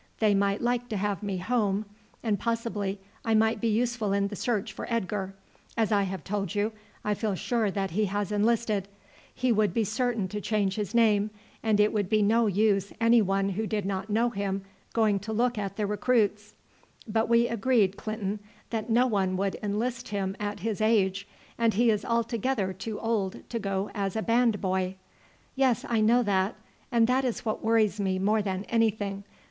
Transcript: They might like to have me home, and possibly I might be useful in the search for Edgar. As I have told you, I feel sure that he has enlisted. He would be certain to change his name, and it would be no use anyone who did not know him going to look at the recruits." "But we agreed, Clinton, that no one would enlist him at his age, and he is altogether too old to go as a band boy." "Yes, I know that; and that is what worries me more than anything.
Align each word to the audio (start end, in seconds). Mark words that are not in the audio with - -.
They 0.17 0.33
might 0.33 0.61
like 0.63 0.89
to 0.89 0.97
have 0.97 1.21
me 1.21 1.37
home, 1.37 1.85
and 2.23 2.39
possibly 2.39 2.99
I 3.23 3.35
might 3.35 3.61
be 3.61 3.67
useful 3.67 4.13
in 4.13 4.29
the 4.29 4.35
search 4.35 4.73
for 4.73 4.91
Edgar. 4.91 5.35
As 5.77 5.91
I 5.91 6.01
have 6.09 6.23
told 6.23 6.55
you, 6.55 6.71
I 7.05 7.13
feel 7.13 7.35
sure 7.35 7.69
that 7.69 7.91
he 7.91 8.05
has 8.05 8.31
enlisted. 8.31 8.87
He 9.31 9.51
would 9.51 9.75
be 9.75 9.83
certain 9.83 10.27
to 10.29 10.41
change 10.41 10.73
his 10.73 10.95
name, 10.95 11.29
and 11.61 11.79
it 11.79 11.93
would 11.93 12.09
be 12.09 12.23
no 12.23 12.47
use 12.47 12.91
anyone 12.99 13.49
who 13.49 13.67
did 13.67 13.85
not 13.85 14.09
know 14.09 14.31
him 14.31 14.63
going 14.93 15.19
to 15.19 15.31
look 15.33 15.59
at 15.59 15.75
the 15.77 15.85
recruits." 15.85 16.55
"But 17.07 17.29
we 17.29 17.47
agreed, 17.47 17.95
Clinton, 17.95 18.39
that 18.71 18.89
no 18.89 19.05
one 19.05 19.37
would 19.37 19.55
enlist 19.61 20.07
him 20.07 20.35
at 20.39 20.61
his 20.61 20.81
age, 20.81 21.27
and 21.59 21.75
he 21.75 21.91
is 21.91 22.03
altogether 22.03 22.73
too 22.73 22.99
old 22.99 23.47
to 23.51 23.59
go 23.59 23.91
as 23.93 24.15
a 24.15 24.23
band 24.23 24.61
boy." 24.61 24.95
"Yes, 25.55 25.85
I 25.87 26.01
know 26.01 26.23
that; 26.23 26.55
and 26.91 27.05
that 27.05 27.23
is 27.23 27.45
what 27.45 27.63
worries 27.63 27.99
me 27.99 28.17
more 28.17 28.41
than 28.41 28.63
anything. 28.63 29.25